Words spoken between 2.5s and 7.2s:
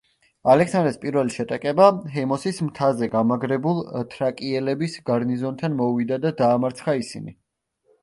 მთაზე გამაგრებულ თრაკიელების გარნიზონთან მოუვიდა და დაამარცხა